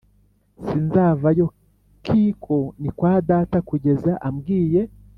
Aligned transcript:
Sinzavayo 0.65 1.45
kiko 2.05 2.57
ni 2.81 2.89
kwadata 2.97 3.57
kugeza 3.69 4.11
ambwiye 4.27 4.81